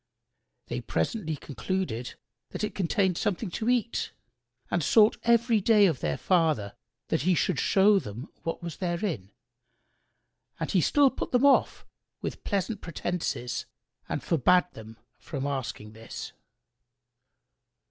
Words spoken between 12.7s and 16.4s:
pretences and forbade them from asking this.